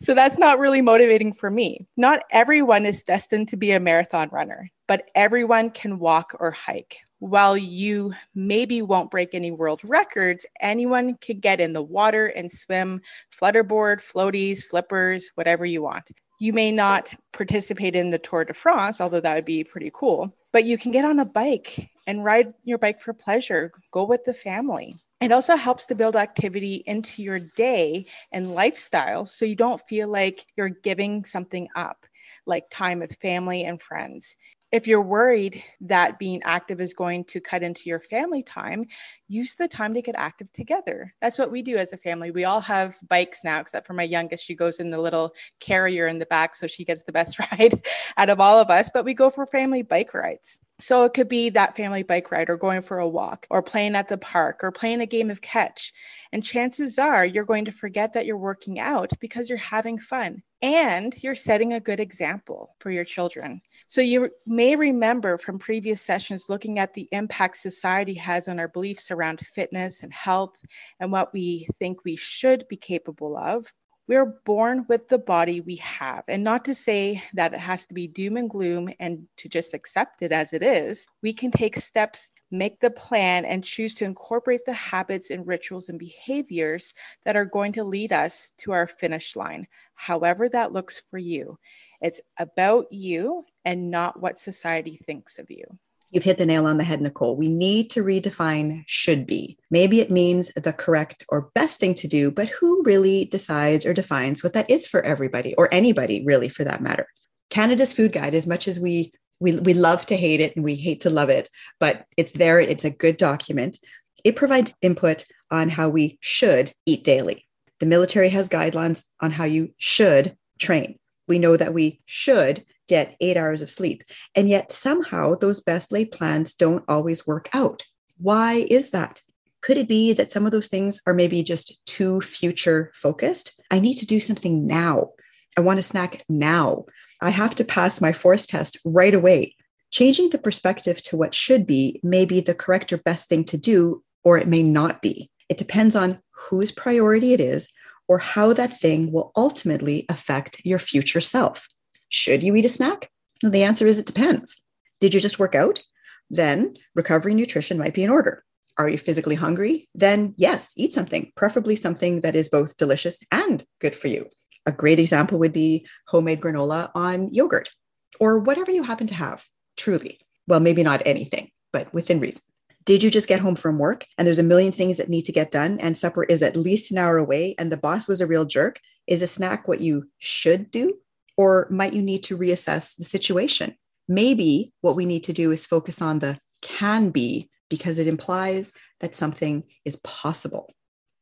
so 0.00 0.12
that's 0.12 0.36
not 0.36 0.58
really 0.58 0.82
motivating 0.82 1.32
for 1.32 1.50
me. 1.50 1.86
Not 1.96 2.24
everyone 2.32 2.84
is 2.84 3.04
destined 3.04 3.48
to 3.48 3.56
be 3.56 3.70
a 3.70 3.78
marathon 3.78 4.28
runner, 4.32 4.68
but 4.90 5.08
everyone 5.14 5.70
can 5.70 6.00
walk 6.00 6.34
or 6.40 6.50
hike. 6.50 6.98
While 7.20 7.56
you 7.56 8.12
maybe 8.34 8.82
won't 8.82 9.08
break 9.08 9.34
any 9.34 9.52
world 9.52 9.82
records, 9.84 10.44
anyone 10.60 11.16
can 11.20 11.38
get 11.38 11.60
in 11.60 11.72
the 11.72 11.80
water 11.80 12.26
and 12.26 12.50
swim, 12.50 13.00
flutterboard, 13.32 14.00
floaties, 14.00 14.64
flippers, 14.64 15.30
whatever 15.36 15.64
you 15.64 15.80
want. 15.80 16.10
You 16.40 16.52
may 16.52 16.72
not 16.72 17.14
participate 17.32 17.94
in 17.94 18.10
the 18.10 18.18
Tour 18.18 18.44
de 18.46 18.52
France, 18.52 19.00
although 19.00 19.20
that 19.20 19.34
would 19.36 19.44
be 19.44 19.62
pretty 19.62 19.92
cool, 19.94 20.34
but 20.52 20.64
you 20.64 20.76
can 20.76 20.90
get 20.90 21.04
on 21.04 21.20
a 21.20 21.24
bike 21.24 21.88
and 22.08 22.24
ride 22.24 22.52
your 22.64 22.78
bike 22.78 23.00
for 23.00 23.14
pleasure, 23.14 23.70
go 23.92 24.02
with 24.02 24.24
the 24.24 24.34
family. 24.34 24.96
It 25.20 25.30
also 25.30 25.54
helps 25.54 25.86
to 25.86 25.94
build 25.94 26.16
activity 26.16 26.82
into 26.86 27.22
your 27.22 27.38
day 27.38 28.06
and 28.32 28.54
lifestyle 28.56 29.24
so 29.24 29.44
you 29.44 29.54
don't 29.54 29.82
feel 29.82 30.08
like 30.08 30.46
you're 30.56 30.70
giving 30.70 31.24
something 31.24 31.68
up, 31.76 32.06
like 32.44 32.64
time 32.70 32.98
with 32.98 33.20
family 33.20 33.62
and 33.62 33.80
friends 33.80 34.34
if 34.72 34.86
you're 34.86 35.02
worried 35.02 35.64
that 35.80 36.18
being 36.18 36.40
active 36.44 36.80
is 36.80 36.94
going 36.94 37.24
to 37.24 37.40
cut 37.40 37.62
into 37.62 37.88
your 37.88 37.98
family 37.98 38.42
time, 38.42 38.84
use 39.26 39.56
the 39.56 39.66
time 39.66 39.94
to 39.94 40.02
get 40.02 40.14
active 40.16 40.52
together. 40.52 41.12
That's 41.20 41.38
what 41.38 41.50
we 41.50 41.62
do 41.62 41.76
as 41.76 41.92
a 41.92 41.96
family. 41.96 42.30
We 42.30 42.44
all 42.44 42.60
have 42.60 42.96
bikes 43.08 43.42
now, 43.42 43.60
except 43.60 43.86
for 43.86 43.94
my 43.94 44.04
youngest. 44.04 44.44
She 44.44 44.54
goes 44.54 44.78
in 44.78 44.90
the 44.90 45.00
little 45.00 45.34
carrier 45.58 46.06
in 46.06 46.20
the 46.20 46.26
back, 46.26 46.54
so 46.54 46.68
she 46.68 46.84
gets 46.84 47.02
the 47.02 47.12
best 47.12 47.38
ride 47.52 47.82
out 48.16 48.30
of 48.30 48.38
all 48.38 48.58
of 48.58 48.70
us. 48.70 48.90
But 48.92 49.04
we 49.04 49.12
go 49.12 49.28
for 49.28 49.44
family 49.44 49.82
bike 49.82 50.14
rides. 50.14 50.60
So 50.78 51.04
it 51.04 51.12
could 51.12 51.28
be 51.28 51.50
that 51.50 51.76
family 51.76 52.02
bike 52.02 52.30
ride 52.30 52.48
or 52.48 52.56
going 52.56 52.80
for 52.80 52.98
a 52.98 53.08
walk 53.08 53.46
or 53.50 53.62
playing 53.62 53.96
at 53.96 54.08
the 54.08 54.16
park 54.16 54.60
or 54.62 54.70
playing 54.70 55.00
a 55.00 55.06
game 55.06 55.30
of 55.30 55.42
catch. 55.42 55.92
And 56.32 56.44
chances 56.44 56.98
are 56.98 57.26
you're 57.26 57.44
going 57.44 57.66
to 57.66 57.72
forget 57.72 58.14
that 58.14 58.24
you're 58.24 58.38
working 58.38 58.80
out 58.80 59.10
because 59.20 59.50
you're 59.50 59.58
having 59.58 59.98
fun 59.98 60.42
and 60.62 61.14
you're 61.22 61.34
setting 61.34 61.72
a 61.72 61.80
good 61.80 62.00
example 62.00 62.76
for 62.80 62.90
your 62.90 63.04
children. 63.04 63.62
So 63.88 64.00
you 64.00 64.30
may 64.46 64.76
remember 64.76 65.38
from 65.38 65.58
previous 65.58 66.02
sessions 66.02 66.46
looking 66.48 66.78
at 66.78 66.92
the 66.92 67.08
impact 67.12 67.56
society 67.56 68.14
has 68.14 68.46
on 68.48 68.58
our 68.58 68.68
beliefs 68.68 69.10
around 69.10 69.40
fitness 69.40 70.02
and 70.02 70.12
health 70.12 70.56
and 70.98 71.10
what 71.10 71.32
we 71.32 71.66
think 71.78 72.04
we 72.04 72.16
should 72.16 72.66
be 72.68 72.76
capable 72.76 73.36
of. 73.36 73.72
We're 74.10 74.40
born 74.44 74.86
with 74.88 75.08
the 75.08 75.18
body 75.18 75.60
we 75.60 75.76
have. 75.76 76.24
And 76.26 76.42
not 76.42 76.64
to 76.64 76.74
say 76.74 77.22
that 77.34 77.54
it 77.54 77.60
has 77.60 77.86
to 77.86 77.94
be 77.94 78.08
doom 78.08 78.36
and 78.38 78.50
gloom 78.50 78.92
and 78.98 79.28
to 79.36 79.48
just 79.48 79.72
accept 79.72 80.20
it 80.20 80.32
as 80.32 80.52
it 80.52 80.64
is. 80.64 81.06
We 81.22 81.32
can 81.32 81.52
take 81.52 81.76
steps, 81.76 82.32
make 82.50 82.80
the 82.80 82.90
plan, 82.90 83.44
and 83.44 83.62
choose 83.62 83.94
to 83.94 84.04
incorporate 84.04 84.64
the 84.66 84.72
habits 84.72 85.30
and 85.30 85.46
rituals 85.46 85.88
and 85.88 85.96
behaviors 85.96 86.92
that 87.24 87.36
are 87.36 87.44
going 87.44 87.72
to 87.74 87.84
lead 87.84 88.12
us 88.12 88.50
to 88.58 88.72
our 88.72 88.88
finish 88.88 89.36
line, 89.36 89.68
however 89.94 90.48
that 90.48 90.72
looks 90.72 90.98
for 90.98 91.18
you. 91.18 91.56
It's 92.00 92.20
about 92.36 92.90
you 92.90 93.44
and 93.64 93.92
not 93.92 94.20
what 94.20 94.40
society 94.40 94.96
thinks 95.06 95.38
of 95.38 95.52
you. 95.52 95.78
You've 96.10 96.24
hit 96.24 96.38
the 96.38 96.46
nail 96.46 96.66
on 96.66 96.76
the 96.76 96.84
head, 96.84 97.00
Nicole. 97.00 97.36
We 97.36 97.48
need 97.48 97.90
to 97.90 98.02
redefine 98.02 98.82
should 98.86 99.26
be. 99.26 99.56
Maybe 99.70 100.00
it 100.00 100.10
means 100.10 100.52
the 100.54 100.72
correct 100.72 101.24
or 101.28 101.50
best 101.54 101.78
thing 101.78 101.94
to 101.94 102.08
do, 102.08 102.32
but 102.32 102.48
who 102.48 102.82
really 102.84 103.26
decides 103.26 103.86
or 103.86 103.94
defines 103.94 104.42
what 104.42 104.52
that 104.54 104.68
is 104.68 104.88
for 104.88 105.02
everybody 105.02 105.54
or 105.54 105.68
anybody, 105.72 106.24
really, 106.24 106.48
for 106.48 106.64
that 106.64 106.82
matter? 106.82 107.06
Canada's 107.48 107.92
food 107.92 108.12
guide, 108.12 108.34
as 108.34 108.46
much 108.46 108.66
as 108.66 108.78
we 108.78 109.12
we, 109.40 109.56
we 109.56 109.74
love 109.74 110.04
to 110.06 110.16
hate 110.16 110.40
it 110.40 110.54
and 110.54 110.64
we 110.64 110.74
hate 110.74 111.00
to 111.00 111.10
love 111.10 111.30
it, 111.30 111.48
but 111.78 112.04
it's 112.16 112.32
there. 112.32 112.60
It's 112.60 112.84
a 112.84 112.90
good 112.90 113.16
document. 113.16 113.78
It 114.22 114.36
provides 114.36 114.74
input 114.82 115.24
on 115.50 115.70
how 115.70 115.88
we 115.88 116.18
should 116.20 116.74
eat 116.84 117.04
daily. 117.04 117.46
The 117.80 117.86
military 117.86 118.28
has 118.28 118.50
guidelines 118.50 119.04
on 119.20 119.30
how 119.30 119.44
you 119.44 119.72
should 119.78 120.36
train. 120.58 120.99
We 121.30 121.38
know 121.38 121.56
that 121.56 121.72
we 121.72 122.00
should 122.06 122.64
get 122.88 123.14
eight 123.20 123.36
hours 123.36 123.62
of 123.62 123.70
sleep. 123.70 124.02
And 124.34 124.48
yet 124.48 124.72
somehow 124.72 125.36
those 125.36 125.60
best 125.60 125.92
laid 125.92 126.10
plans 126.10 126.54
don't 126.54 126.84
always 126.88 127.24
work 127.24 127.48
out. 127.52 127.86
Why 128.18 128.66
is 128.68 128.90
that? 128.90 129.22
Could 129.62 129.78
it 129.78 129.86
be 129.86 130.12
that 130.12 130.32
some 130.32 130.44
of 130.44 130.50
those 130.50 130.66
things 130.66 131.00
are 131.06 131.14
maybe 131.14 131.44
just 131.44 131.86
too 131.86 132.20
future 132.20 132.90
focused? 132.94 133.62
I 133.70 133.78
need 133.78 133.94
to 133.98 134.06
do 134.06 134.18
something 134.18 134.66
now. 134.66 135.10
I 135.56 135.60
want 135.60 135.76
to 135.78 135.84
snack 135.84 136.20
now. 136.28 136.86
I 137.20 137.30
have 137.30 137.54
to 137.54 137.64
pass 137.64 138.00
my 138.00 138.12
force 138.12 138.44
test 138.44 138.78
right 138.84 139.14
away. 139.14 139.54
Changing 139.92 140.30
the 140.30 140.38
perspective 140.38 141.00
to 141.04 141.16
what 141.16 141.32
should 141.32 141.64
be 141.64 142.00
may 142.02 142.24
be 142.24 142.40
the 142.40 142.54
correct 142.54 142.92
or 142.92 142.98
best 142.98 143.28
thing 143.28 143.44
to 143.44 143.56
do, 143.56 144.02
or 144.24 144.36
it 144.36 144.48
may 144.48 144.64
not 144.64 145.00
be. 145.00 145.30
It 145.48 145.58
depends 145.58 145.94
on 145.94 146.18
whose 146.32 146.72
priority 146.72 147.34
it 147.34 147.40
is 147.40 147.70
or 148.10 148.18
how 148.18 148.52
that 148.52 148.76
thing 148.76 149.12
will 149.12 149.30
ultimately 149.36 150.04
affect 150.08 150.60
your 150.64 150.80
future 150.80 151.20
self. 151.20 151.68
Should 152.08 152.42
you 152.42 152.56
eat 152.56 152.64
a 152.64 152.68
snack? 152.68 153.08
Well, 153.40 153.52
the 153.52 153.62
answer 153.62 153.86
is 153.86 153.98
it 153.98 154.06
depends. 154.06 154.56
Did 154.98 155.14
you 155.14 155.20
just 155.20 155.38
work 155.38 155.54
out? 155.54 155.80
Then 156.28 156.74
recovery 156.96 157.34
nutrition 157.34 157.78
might 157.78 157.94
be 157.94 158.02
in 158.02 158.10
order. 158.10 158.42
Are 158.78 158.88
you 158.88 158.98
physically 158.98 159.36
hungry? 159.36 159.88
Then, 159.94 160.34
yes, 160.36 160.72
eat 160.76 160.92
something, 160.92 161.30
preferably 161.36 161.76
something 161.76 162.22
that 162.22 162.34
is 162.34 162.48
both 162.48 162.76
delicious 162.76 163.20
and 163.30 163.62
good 163.80 163.94
for 163.94 164.08
you. 164.08 164.26
A 164.66 164.72
great 164.72 164.98
example 164.98 165.38
would 165.38 165.52
be 165.52 165.86
homemade 166.08 166.40
granola 166.40 166.90
on 166.96 167.32
yogurt 167.32 167.70
or 168.18 168.40
whatever 168.40 168.72
you 168.72 168.82
happen 168.82 169.06
to 169.06 169.14
have, 169.14 169.46
truly. 169.76 170.18
Well, 170.48 170.58
maybe 170.58 170.82
not 170.82 171.02
anything, 171.06 171.50
but 171.72 171.94
within 171.94 172.18
reason. 172.18 172.42
Did 172.84 173.02
you 173.02 173.10
just 173.10 173.28
get 173.28 173.40
home 173.40 173.56
from 173.56 173.78
work 173.78 174.06
and 174.16 174.26
there's 174.26 174.38
a 174.38 174.44
million 174.44 174.72
things 174.72 174.96
that 174.96 175.08
need 175.08 175.22
to 175.22 175.32
get 175.32 175.50
done 175.50 175.78
and 175.80 175.96
supper 175.96 176.24
is 176.24 176.42
at 176.42 176.56
least 176.56 176.90
an 176.90 176.98
hour 176.98 177.18
away 177.18 177.54
and 177.58 177.70
the 177.70 177.76
boss 177.76 178.08
was 178.08 178.20
a 178.20 178.26
real 178.26 178.44
jerk? 178.44 178.80
Is 179.06 179.22
a 179.22 179.26
snack 179.26 179.68
what 179.68 179.80
you 179.80 180.08
should 180.18 180.70
do? 180.70 180.94
Or 181.36 181.66
might 181.70 181.94
you 181.94 182.02
need 182.02 182.22
to 182.24 182.38
reassess 182.38 182.96
the 182.96 183.04
situation? 183.04 183.76
Maybe 184.08 184.72
what 184.80 184.96
we 184.96 185.06
need 185.06 185.24
to 185.24 185.32
do 185.32 185.52
is 185.52 185.66
focus 185.66 186.00
on 186.00 186.18
the 186.18 186.38
can 186.62 187.10
be 187.10 187.50
because 187.68 187.98
it 187.98 188.06
implies 188.06 188.72
that 189.00 189.14
something 189.14 189.64
is 189.84 189.96
possible. 189.96 190.72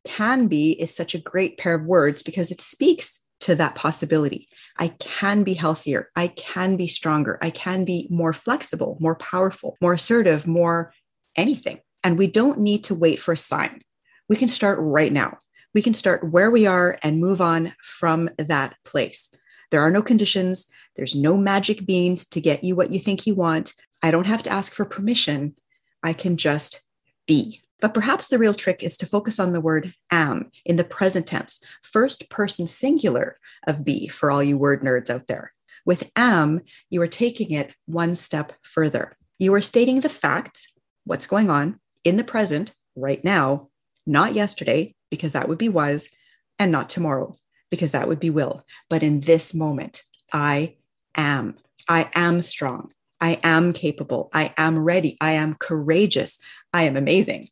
Can 0.04 0.46
be 0.46 0.72
is 0.72 0.94
such 0.94 1.14
a 1.14 1.20
great 1.20 1.58
pair 1.58 1.74
of 1.74 1.84
words 1.84 2.22
because 2.22 2.50
it 2.50 2.60
speaks 2.60 3.20
to 3.40 3.54
that 3.54 3.74
possibility. 3.74 4.48
I 4.78 4.88
can 4.88 5.44
be 5.44 5.54
healthier. 5.54 6.08
I 6.16 6.28
can 6.28 6.76
be 6.76 6.86
stronger. 6.86 7.38
I 7.40 7.50
can 7.50 7.84
be 7.84 8.08
more 8.10 8.32
flexible, 8.32 8.96
more 9.00 9.16
powerful, 9.16 9.76
more 9.80 9.92
assertive, 9.92 10.46
more 10.46 10.92
anything. 11.38 11.80
And 12.04 12.18
we 12.18 12.26
don't 12.26 12.60
need 12.60 12.84
to 12.84 12.94
wait 12.94 13.18
for 13.18 13.32
a 13.32 13.36
sign. 13.36 13.82
We 14.28 14.36
can 14.36 14.48
start 14.48 14.78
right 14.80 15.12
now. 15.12 15.38
We 15.74 15.82
can 15.82 15.94
start 15.94 16.30
where 16.30 16.50
we 16.50 16.66
are 16.66 16.98
and 17.02 17.20
move 17.20 17.40
on 17.40 17.74
from 17.80 18.28
that 18.36 18.76
place. 18.84 19.30
There 19.70 19.80
are 19.80 19.90
no 19.90 20.02
conditions. 20.02 20.66
There's 20.96 21.14
no 21.14 21.36
magic 21.36 21.86
beans 21.86 22.26
to 22.26 22.40
get 22.40 22.64
you 22.64 22.74
what 22.74 22.90
you 22.90 23.00
think 23.00 23.26
you 23.26 23.34
want. 23.34 23.74
I 24.02 24.10
don't 24.10 24.26
have 24.26 24.42
to 24.44 24.50
ask 24.50 24.72
for 24.72 24.84
permission. 24.84 25.54
I 26.02 26.12
can 26.12 26.36
just 26.36 26.82
be. 27.26 27.62
But 27.80 27.94
perhaps 27.94 28.28
the 28.28 28.38
real 28.38 28.54
trick 28.54 28.82
is 28.82 28.96
to 28.98 29.06
focus 29.06 29.38
on 29.38 29.52
the 29.52 29.60
word 29.60 29.94
am 30.10 30.50
in 30.64 30.76
the 30.76 30.84
present 30.84 31.26
tense, 31.26 31.60
first 31.82 32.28
person 32.28 32.66
singular 32.66 33.38
of 33.66 33.84
be 33.84 34.08
for 34.08 34.30
all 34.30 34.42
you 34.42 34.58
word 34.58 34.82
nerds 34.82 35.10
out 35.10 35.26
there. 35.26 35.52
With 35.84 36.10
am, 36.16 36.62
you 36.90 37.00
are 37.02 37.06
taking 37.08 37.52
it 37.52 37.72
one 37.86 38.16
step 38.16 38.52
further. 38.62 39.16
You 39.38 39.54
are 39.54 39.60
stating 39.60 40.00
the 40.00 40.08
fact, 40.08 40.68
what's 41.08 41.26
going 41.26 41.48
on 41.50 41.80
in 42.04 42.16
the 42.16 42.24
present 42.24 42.74
right 42.94 43.24
now, 43.24 43.68
not 44.06 44.34
yesterday, 44.34 44.94
because 45.10 45.32
that 45.32 45.48
would 45.48 45.58
be 45.58 45.68
was, 45.68 46.10
and 46.58 46.70
not 46.70 46.90
tomorrow, 46.90 47.34
because 47.70 47.92
that 47.92 48.08
would 48.08 48.20
be 48.20 48.30
will. 48.30 48.62
But 48.90 49.02
in 49.02 49.20
this 49.20 49.54
moment, 49.54 50.02
I 50.32 50.76
am. 51.16 51.56
I 51.88 52.10
am 52.14 52.42
strong. 52.42 52.92
I 53.20 53.40
am 53.42 53.72
capable. 53.72 54.28
I 54.32 54.52
am 54.58 54.78
ready. 54.78 55.16
I 55.20 55.32
am 55.32 55.54
courageous. 55.54 56.38
I 56.72 56.82
am 56.82 56.96
amazing. 56.96 57.48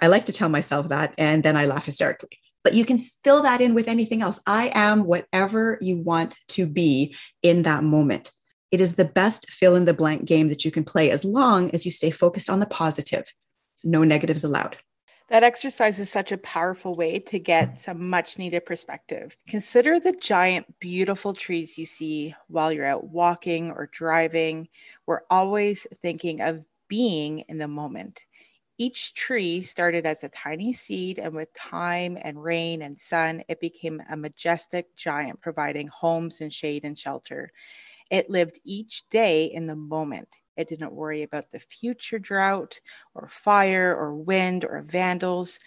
I 0.00 0.06
like 0.06 0.26
to 0.26 0.32
tell 0.32 0.48
myself 0.48 0.88
that, 0.88 1.12
and 1.18 1.42
then 1.42 1.56
I 1.56 1.66
laugh 1.66 1.86
hysterically. 1.86 2.38
But 2.62 2.74
you 2.74 2.84
can 2.84 2.98
fill 2.98 3.42
that 3.42 3.60
in 3.60 3.74
with 3.74 3.88
anything 3.88 4.22
else. 4.22 4.38
I 4.46 4.70
am 4.74 5.04
whatever 5.04 5.78
you 5.80 5.96
want 5.96 6.36
to 6.48 6.66
be 6.66 7.16
in 7.42 7.62
that 7.62 7.82
moment. 7.82 8.30
It 8.70 8.80
is 8.80 8.94
the 8.94 9.04
best 9.04 9.50
fill 9.50 9.74
in 9.74 9.84
the 9.84 9.94
blank 9.94 10.24
game 10.24 10.48
that 10.48 10.64
you 10.64 10.70
can 10.70 10.84
play 10.84 11.10
as 11.10 11.24
long 11.24 11.70
as 11.72 11.84
you 11.84 11.92
stay 11.92 12.10
focused 12.10 12.48
on 12.48 12.60
the 12.60 12.66
positive. 12.66 13.32
No 13.82 14.04
negatives 14.04 14.44
allowed. 14.44 14.76
That 15.28 15.44
exercise 15.44 16.00
is 16.00 16.10
such 16.10 16.32
a 16.32 16.38
powerful 16.38 16.94
way 16.94 17.20
to 17.20 17.38
get 17.38 17.80
some 17.80 18.10
much 18.10 18.36
needed 18.36 18.66
perspective. 18.66 19.36
Consider 19.48 20.00
the 20.00 20.12
giant, 20.12 20.66
beautiful 20.80 21.34
trees 21.34 21.78
you 21.78 21.86
see 21.86 22.34
while 22.48 22.72
you're 22.72 22.84
out 22.84 23.04
walking 23.04 23.70
or 23.70 23.88
driving. 23.92 24.68
We're 25.06 25.22
always 25.30 25.86
thinking 26.02 26.40
of 26.40 26.66
being 26.88 27.40
in 27.48 27.58
the 27.58 27.68
moment. 27.68 28.26
Each 28.76 29.14
tree 29.14 29.62
started 29.62 30.04
as 30.04 30.24
a 30.24 30.28
tiny 30.30 30.72
seed, 30.72 31.18
and 31.18 31.34
with 31.34 31.52
time 31.54 32.18
and 32.20 32.42
rain 32.42 32.82
and 32.82 32.98
sun, 32.98 33.44
it 33.46 33.60
became 33.60 34.02
a 34.10 34.16
majestic 34.16 34.96
giant, 34.96 35.40
providing 35.40 35.86
homes 35.88 36.40
and 36.40 36.52
shade 36.52 36.84
and 36.84 36.98
shelter. 36.98 37.52
It 38.10 38.28
lived 38.28 38.58
each 38.64 39.08
day 39.08 39.46
in 39.46 39.66
the 39.66 39.76
moment. 39.76 40.28
It 40.56 40.68
didn't 40.68 40.92
worry 40.92 41.22
about 41.22 41.50
the 41.50 41.60
future 41.60 42.18
drought 42.18 42.80
or 43.14 43.28
fire 43.28 43.96
or 43.96 44.14
wind 44.14 44.64
or 44.64 44.82
vandals. 44.82 45.60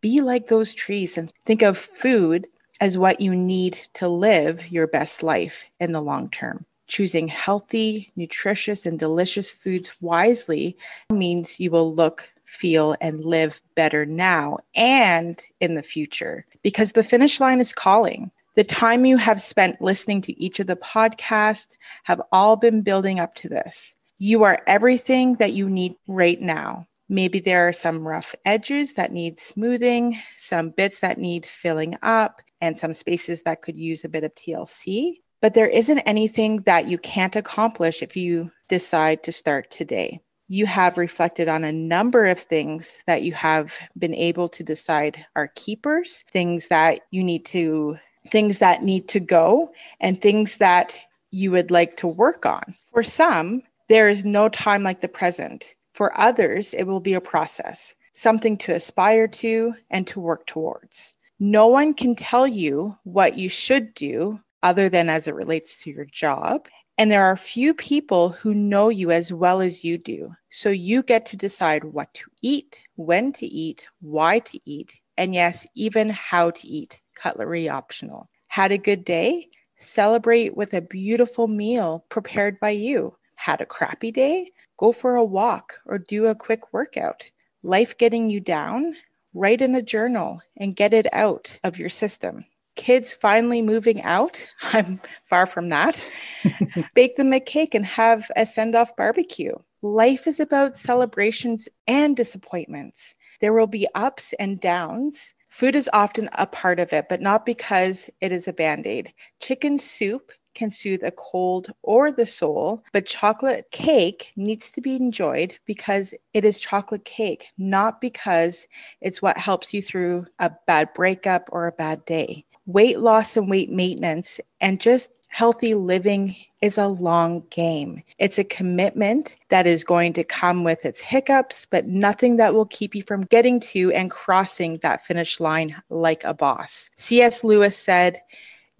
Be 0.00 0.20
like 0.20 0.48
those 0.48 0.72
trees 0.72 1.18
and 1.18 1.32
think 1.44 1.62
of 1.62 1.76
food 1.76 2.46
as 2.80 2.96
what 2.96 3.20
you 3.20 3.34
need 3.36 3.78
to 3.94 4.08
live 4.08 4.70
your 4.70 4.86
best 4.86 5.22
life 5.22 5.64
in 5.78 5.92
the 5.92 6.00
long 6.00 6.30
term. 6.30 6.64
Choosing 6.86 7.28
healthy, 7.28 8.10
nutritious, 8.16 8.86
and 8.86 8.98
delicious 8.98 9.50
foods 9.50 9.92
wisely 10.00 10.76
means 11.10 11.60
you 11.60 11.70
will 11.70 11.94
look, 11.94 12.28
feel, 12.44 12.96
and 13.00 13.24
live 13.24 13.60
better 13.76 14.04
now 14.06 14.58
and 14.74 15.44
in 15.60 15.74
the 15.74 15.82
future 15.82 16.46
because 16.62 16.92
the 16.92 17.04
finish 17.04 17.38
line 17.38 17.60
is 17.60 17.72
calling. 17.72 18.32
The 18.56 18.64
time 18.64 19.04
you 19.04 19.16
have 19.16 19.40
spent 19.40 19.80
listening 19.80 20.22
to 20.22 20.42
each 20.42 20.58
of 20.58 20.66
the 20.66 20.76
podcasts 20.76 21.76
have 22.04 22.20
all 22.32 22.56
been 22.56 22.82
building 22.82 23.20
up 23.20 23.34
to 23.36 23.48
this. 23.48 23.94
You 24.18 24.42
are 24.42 24.62
everything 24.66 25.36
that 25.36 25.52
you 25.52 25.70
need 25.70 25.94
right 26.08 26.40
now. 26.40 26.88
Maybe 27.08 27.40
there 27.40 27.68
are 27.68 27.72
some 27.72 28.06
rough 28.06 28.34
edges 28.44 28.94
that 28.94 29.12
need 29.12 29.38
smoothing, 29.38 30.18
some 30.36 30.70
bits 30.70 31.00
that 31.00 31.18
need 31.18 31.46
filling 31.46 31.96
up, 32.02 32.42
and 32.60 32.76
some 32.76 32.92
spaces 32.92 33.42
that 33.44 33.62
could 33.62 33.76
use 33.76 34.04
a 34.04 34.08
bit 34.08 34.24
of 34.24 34.34
TLC. 34.34 35.14
But 35.40 35.54
there 35.54 35.68
isn't 35.68 36.00
anything 36.00 36.62
that 36.62 36.86
you 36.86 36.98
can't 36.98 37.36
accomplish 37.36 38.02
if 38.02 38.16
you 38.16 38.50
decide 38.68 39.22
to 39.24 39.32
start 39.32 39.70
today. 39.70 40.20
You 40.48 40.66
have 40.66 40.98
reflected 40.98 41.48
on 41.48 41.64
a 41.64 41.72
number 41.72 42.26
of 42.26 42.40
things 42.40 42.98
that 43.06 43.22
you 43.22 43.32
have 43.32 43.76
been 43.96 44.14
able 44.14 44.48
to 44.48 44.64
decide 44.64 45.24
are 45.36 45.52
keepers, 45.54 46.24
things 46.32 46.68
that 46.68 47.02
you 47.10 47.22
need 47.22 47.46
to 47.46 47.96
things 48.28 48.58
that 48.58 48.82
need 48.82 49.08
to 49.08 49.20
go, 49.20 49.72
and 50.00 50.20
things 50.20 50.58
that 50.58 50.98
you 51.30 51.50
would 51.50 51.70
like 51.70 51.96
to 51.96 52.06
work 52.06 52.44
on. 52.44 52.74
For 52.92 53.02
some, 53.02 53.62
there 53.88 54.08
is 54.08 54.24
no 54.24 54.48
time 54.48 54.82
like 54.82 55.00
the 55.00 55.08
present. 55.08 55.74
For 55.94 56.18
others, 56.18 56.74
it 56.74 56.84
will 56.84 57.00
be 57.00 57.14
a 57.14 57.20
process, 57.20 57.94
something 58.14 58.56
to 58.58 58.74
aspire 58.74 59.28
to 59.28 59.74
and 59.90 60.06
to 60.06 60.20
work 60.20 60.46
towards. 60.46 61.14
No 61.38 61.66
one 61.66 61.94
can 61.94 62.14
tell 62.14 62.46
you 62.46 62.96
what 63.04 63.38
you 63.38 63.48
should 63.48 63.94
do 63.94 64.40
other 64.62 64.88
than 64.88 65.08
as 65.08 65.26
it 65.26 65.34
relates 65.34 65.82
to 65.82 65.90
your 65.90 66.04
job. 66.04 66.68
And 66.98 67.10
there 67.10 67.24
are 67.24 67.36
few 67.36 67.72
people 67.72 68.28
who 68.28 68.52
know 68.52 68.90
you 68.90 69.10
as 69.10 69.32
well 69.32 69.62
as 69.62 69.82
you 69.82 69.96
do. 69.96 70.32
So 70.50 70.68
you 70.68 71.02
get 71.02 71.24
to 71.26 71.36
decide 71.36 71.82
what 71.84 72.12
to 72.14 72.30
eat, 72.42 72.84
when 72.96 73.32
to 73.34 73.46
eat, 73.46 73.86
why 74.00 74.40
to 74.40 74.60
eat, 74.66 75.00
and 75.16 75.34
yes, 75.34 75.66
even 75.74 76.10
how 76.10 76.50
to 76.50 76.66
eat 76.66 77.00
cutlery 77.20 77.68
optional. 77.68 78.28
Had 78.48 78.72
a 78.72 78.78
good 78.78 79.04
day? 79.04 79.48
Celebrate 79.78 80.56
with 80.56 80.74
a 80.74 80.80
beautiful 80.80 81.48
meal 81.48 82.04
prepared 82.08 82.58
by 82.60 82.70
you. 82.70 83.16
Had 83.34 83.60
a 83.60 83.66
crappy 83.66 84.10
day? 84.10 84.50
Go 84.78 84.92
for 84.92 85.16
a 85.16 85.24
walk 85.24 85.74
or 85.86 85.98
do 85.98 86.26
a 86.26 86.34
quick 86.34 86.72
workout. 86.72 87.24
Life 87.62 87.98
getting 87.98 88.30
you 88.30 88.40
down? 88.40 88.94
Write 89.34 89.62
in 89.62 89.74
a 89.74 89.82
journal 89.82 90.40
and 90.56 90.76
get 90.76 90.92
it 90.92 91.06
out 91.12 91.58
of 91.62 91.78
your 91.78 91.88
system. 91.88 92.44
Kids 92.76 93.12
finally 93.12 93.62
moving 93.62 94.02
out? 94.02 94.46
I'm 94.62 95.00
far 95.28 95.46
from 95.46 95.68
that. 95.68 96.04
Bake 96.94 97.16
them 97.16 97.32
a 97.32 97.40
cake 97.40 97.74
and 97.74 97.84
have 97.84 98.30
a 98.36 98.46
send 98.46 98.74
off 98.74 98.96
barbecue. 98.96 99.54
Life 99.82 100.26
is 100.26 100.40
about 100.40 100.76
celebrations 100.76 101.68
and 101.86 102.16
disappointments. 102.16 103.14
There 103.40 103.52
will 103.52 103.66
be 103.66 103.88
ups 103.94 104.34
and 104.38 104.60
downs, 104.60 105.34
Food 105.50 105.74
is 105.74 105.90
often 105.92 106.30
a 106.34 106.46
part 106.46 106.80
of 106.80 106.92
it, 106.92 107.06
but 107.08 107.20
not 107.20 107.44
because 107.44 108.08
it 108.20 108.32
is 108.32 108.48
a 108.48 108.52
band 108.52 108.86
aid. 108.86 109.12
Chicken 109.40 109.78
soup 109.78 110.32
can 110.54 110.70
soothe 110.70 111.02
a 111.02 111.10
cold 111.10 111.72
or 111.82 112.10
the 112.10 112.26
soul, 112.26 112.82
but 112.92 113.06
chocolate 113.06 113.66
cake 113.70 114.32
needs 114.36 114.72
to 114.72 114.80
be 114.80 114.96
enjoyed 114.96 115.58
because 115.66 116.14
it 116.34 116.44
is 116.44 116.58
chocolate 116.58 117.04
cake, 117.04 117.46
not 117.58 118.00
because 118.00 118.66
it's 119.00 119.20
what 119.20 119.36
helps 119.38 119.74
you 119.74 119.82
through 119.82 120.26
a 120.38 120.50
bad 120.66 120.92
breakup 120.94 121.48
or 121.52 121.66
a 121.66 121.72
bad 121.72 122.04
day. 122.04 122.44
Weight 122.66 123.00
loss 123.00 123.36
and 123.36 123.50
weight 123.50 123.70
maintenance, 123.70 124.40
and 124.60 124.80
just 124.80 125.19
healthy 125.30 125.74
living 125.74 126.36
is 126.60 126.76
a 126.76 126.88
long 126.88 127.42
game. 127.50 128.02
It's 128.18 128.38
a 128.38 128.44
commitment 128.44 129.36
that 129.48 129.66
is 129.66 129.84
going 129.84 130.12
to 130.14 130.24
come 130.24 130.64
with 130.64 130.84
its 130.84 131.00
hiccups, 131.00 131.66
but 131.70 131.86
nothing 131.86 132.36
that 132.36 132.52
will 132.52 132.66
keep 132.66 132.94
you 132.94 133.02
from 133.02 133.22
getting 133.22 133.60
to 133.60 133.92
and 133.92 134.10
crossing 134.10 134.78
that 134.82 135.06
finish 135.06 135.40
line 135.40 135.80
like 135.88 136.24
a 136.24 136.34
boss. 136.34 136.90
C.S. 136.96 137.42
Lewis 137.44 137.76
said, 137.76 138.18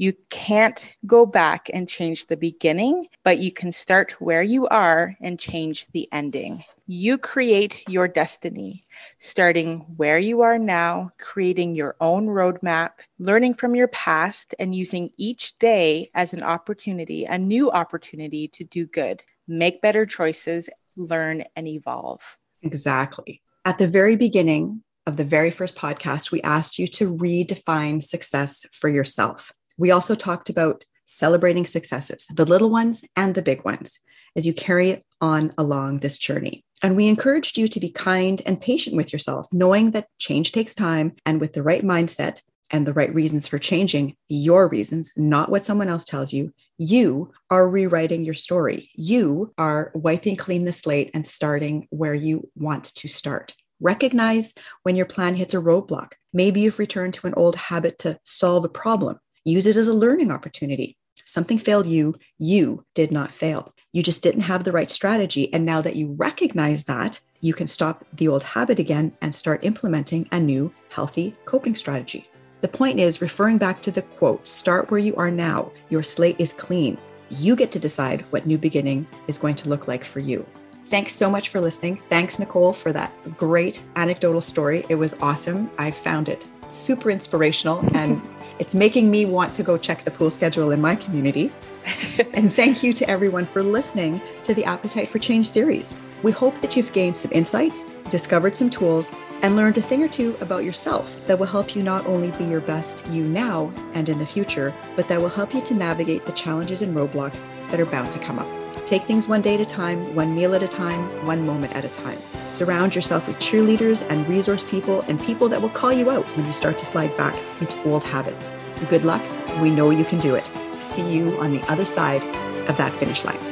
you 0.00 0.14
can't 0.30 0.96
go 1.04 1.26
back 1.26 1.68
and 1.74 1.86
change 1.86 2.26
the 2.26 2.36
beginning, 2.36 3.06
but 3.22 3.36
you 3.36 3.52
can 3.52 3.70
start 3.70 4.12
where 4.12 4.42
you 4.42 4.66
are 4.68 5.14
and 5.20 5.38
change 5.38 5.86
the 5.92 6.08
ending. 6.10 6.64
You 6.86 7.18
create 7.18 7.86
your 7.86 8.08
destiny, 8.08 8.82
starting 9.18 9.80
where 9.98 10.18
you 10.18 10.40
are 10.40 10.58
now, 10.58 11.10
creating 11.18 11.74
your 11.74 11.96
own 12.00 12.28
roadmap, 12.28 12.92
learning 13.18 13.52
from 13.52 13.74
your 13.74 13.88
past, 13.88 14.54
and 14.58 14.74
using 14.74 15.10
each 15.18 15.58
day 15.58 16.08
as 16.14 16.32
an 16.32 16.42
opportunity, 16.42 17.26
a 17.26 17.36
new 17.36 17.70
opportunity 17.70 18.48
to 18.48 18.64
do 18.64 18.86
good, 18.86 19.22
make 19.46 19.82
better 19.82 20.06
choices, 20.06 20.70
learn, 20.96 21.44
and 21.56 21.68
evolve. 21.68 22.38
Exactly. 22.62 23.42
At 23.66 23.76
the 23.76 23.86
very 23.86 24.16
beginning, 24.16 24.82
of 25.06 25.16
the 25.16 25.24
very 25.24 25.50
first 25.50 25.76
podcast, 25.76 26.30
we 26.30 26.40
asked 26.42 26.78
you 26.78 26.86
to 26.86 27.12
redefine 27.12 28.02
success 28.02 28.64
for 28.70 28.88
yourself. 28.88 29.52
We 29.76 29.90
also 29.90 30.14
talked 30.14 30.48
about 30.48 30.84
celebrating 31.04 31.66
successes, 31.66 32.26
the 32.34 32.44
little 32.44 32.70
ones 32.70 33.04
and 33.16 33.34
the 33.34 33.42
big 33.42 33.64
ones, 33.64 33.98
as 34.36 34.46
you 34.46 34.54
carry 34.54 35.04
on 35.20 35.52
along 35.58 36.00
this 36.00 36.18
journey. 36.18 36.64
And 36.82 36.96
we 36.96 37.08
encouraged 37.08 37.58
you 37.58 37.68
to 37.68 37.80
be 37.80 37.90
kind 37.90 38.40
and 38.46 38.60
patient 38.60 38.96
with 38.96 39.12
yourself, 39.12 39.46
knowing 39.52 39.90
that 39.90 40.08
change 40.18 40.52
takes 40.52 40.74
time 40.74 41.14
and 41.26 41.40
with 41.40 41.52
the 41.52 41.62
right 41.62 41.82
mindset 41.82 42.42
and 42.70 42.86
the 42.86 42.92
right 42.92 43.12
reasons 43.14 43.46
for 43.48 43.58
changing 43.58 44.16
your 44.28 44.68
reasons, 44.68 45.12
not 45.16 45.50
what 45.50 45.64
someone 45.64 45.88
else 45.88 46.04
tells 46.04 46.32
you, 46.32 46.52
you 46.78 47.32
are 47.50 47.68
rewriting 47.68 48.24
your 48.24 48.34
story. 48.34 48.90
You 48.94 49.52
are 49.58 49.90
wiping 49.94 50.36
clean 50.36 50.64
the 50.64 50.72
slate 50.72 51.10
and 51.12 51.26
starting 51.26 51.88
where 51.90 52.14
you 52.14 52.48
want 52.54 52.84
to 52.84 53.08
start. 53.08 53.54
Recognize 53.80 54.54
when 54.82 54.94
your 54.94 55.06
plan 55.06 55.34
hits 55.34 55.54
a 55.54 55.58
roadblock. 55.58 56.12
Maybe 56.32 56.60
you've 56.60 56.78
returned 56.78 57.14
to 57.14 57.26
an 57.26 57.34
old 57.34 57.56
habit 57.56 57.98
to 57.98 58.18
solve 58.24 58.64
a 58.64 58.68
problem. 58.68 59.18
Use 59.44 59.66
it 59.66 59.76
as 59.76 59.88
a 59.88 59.94
learning 59.94 60.30
opportunity. 60.30 60.98
Something 61.24 61.58
failed 61.58 61.86
you, 61.86 62.14
you 62.38 62.84
did 62.94 63.10
not 63.10 63.30
fail. 63.30 63.72
You 63.92 64.02
just 64.02 64.22
didn't 64.22 64.42
have 64.42 64.64
the 64.64 64.72
right 64.72 64.90
strategy. 64.90 65.52
And 65.52 65.64
now 65.64 65.80
that 65.80 65.96
you 65.96 66.14
recognize 66.18 66.84
that, 66.84 67.20
you 67.40 67.54
can 67.54 67.66
stop 67.66 68.04
the 68.12 68.28
old 68.28 68.42
habit 68.42 68.78
again 68.78 69.16
and 69.22 69.34
start 69.34 69.64
implementing 69.64 70.28
a 70.30 70.38
new 70.38 70.72
healthy 70.90 71.34
coping 71.46 71.74
strategy. 71.74 72.28
The 72.60 72.68
point 72.68 73.00
is 73.00 73.22
referring 73.22 73.56
back 73.56 73.80
to 73.82 73.90
the 73.90 74.02
quote 74.02 74.46
start 74.46 74.90
where 74.90 75.00
you 75.00 75.16
are 75.16 75.30
now. 75.30 75.72
Your 75.88 76.02
slate 76.02 76.36
is 76.38 76.52
clean. 76.52 76.98
You 77.30 77.56
get 77.56 77.70
to 77.72 77.78
decide 77.78 78.22
what 78.30 78.46
new 78.46 78.58
beginning 78.58 79.06
is 79.26 79.38
going 79.38 79.54
to 79.56 79.68
look 79.70 79.88
like 79.88 80.04
for 80.04 80.20
you. 80.20 80.44
Thanks 80.84 81.14
so 81.14 81.30
much 81.30 81.48
for 81.48 81.60
listening. 81.60 81.96
Thanks, 81.96 82.38
Nicole, 82.38 82.74
for 82.74 82.92
that 82.92 83.12
great 83.38 83.82
anecdotal 83.96 84.40
story. 84.42 84.84
It 84.90 84.96
was 84.96 85.14
awesome. 85.22 85.70
I 85.78 85.90
found 85.90 86.28
it 86.28 86.46
super 86.70 87.10
inspirational 87.10 87.84
and 87.96 88.20
it's 88.58 88.74
making 88.74 89.10
me 89.10 89.24
want 89.24 89.54
to 89.54 89.62
go 89.62 89.78
check 89.78 90.04
the 90.04 90.10
pool 90.10 90.30
schedule 90.30 90.70
in 90.70 90.80
my 90.80 90.94
community. 90.94 91.52
and 92.34 92.52
thank 92.52 92.82
you 92.82 92.92
to 92.92 93.08
everyone 93.08 93.46
for 93.46 93.62
listening 93.62 94.20
to 94.44 94.54
the 94.54 94.64
Appetite 94.64 95.08
for 95.08 95.18
Change 95.18 95.48
series. 95.48 95.94
We 96.22 96.32
hope 96.32 96.60
that 96.60 96.76
you've 96.76 96.92
gained 96.92 97.16
some 97.16 97.32
insights, 97.32 97.84
discovered 98.10 98.56
some 98.56 98.68
tools, 98.68 99.10
and 99.42 99.56
learned 99.56 99.78
a 99.78 99.82
thing 99.82 100.02
or 100.02 100.08
two 100.08 100.36
about 100.40 100.64
yourself 100.64 101.16
that 101.26 101.38
will 101.38 101.46
help 101.46 101.74
you 101.74 101.82
not 101.82 102.04
only 102.06 102.30
be 102.32 102.44
your 102.44 102.60
best 102.60 103.06
you 103.06 103.24
now 103.24 103.72
and 103.94 104.08
in 104.10 104.18
the 104.18 104.26
future, 104.26 104.74
but 104.96 105.08
that 105.08 105.20
will 105.20 105.30
help 105.30 105.54
you 105.54 105.62
to 105.62 105.74
navigate 105.74 106.26
the 106.26 106.32
challenges 106.32 106.82
and 106.82 106.94
roadblocks 106.94 107.48
that 107.70 107.80
are 107.80 107.86
bound 107.86 108.12
to 108.12 108.18
come 108.18 108.38
up. 108.38 108.59
Take 108.90 109.04
things 109.04 109.28
one 109.28 109.40
day 109.40 109.54
at 109.54 109.60
a 109.60 109.64
time, 109.64 110.16
one 110.16 110.34
meal 110.34 110.52
at 110.52 110.64
a 110.64 110.66
time, 110.66 111.24
one 111.24 111.46
moment 111.46 111.76
at 111.76 111.84
a 111.84 111.88
time. 111.88 112.18
Surround 112.48 112.92
yourself 112.92 113.28
with 113.28 113.38
cheerleaders 113.38 114.04
and 114.10 114.28
resource 114.28 114.64
people 114.64 115.02
and 115.02 115.20
people 115.20 115.48
that 115.48 115.62
will 115.62 115.68
call 115.68 115.92
you 115.92 116.10
out 116.10 116.24
when 116.36 116.44
you 116.44 116.52
start 116.52 116.76
to 116.78 116.84
slide 116.84 117.16
back 117.16 117.40
into 117.60 117.80
old 117.88 118.02
habits. 118.02 118.52
Good 118.88 119.04
luck. 119.04 119.22
We 119.62 119.70
know 119.70 119.90
you 119.90 120.04
can 120.04 120.18
do 120.18 120.34
it. 120.34 120.50
See 120.80 121.08
you 121.08 121.38
on 121.38 121.52
the 121.52 121.62
other 121.70 121.84
side 121.84 122.24
of 122.68 122.76
that 122.78 122.92
finish 122.94 123.24
line. 123.24 123.49